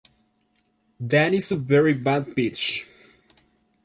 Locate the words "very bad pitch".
1.57-2.87